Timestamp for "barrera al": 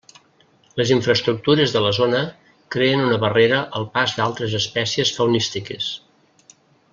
3.25-3.87